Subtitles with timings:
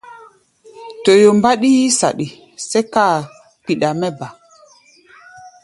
[1.03, 2.27] Toyo mbáɗí yí-saɗi,
[2.69, 3.23] sɛ́ka a̧
[3.63, 4.27] kpiɗa mɛ́ ba.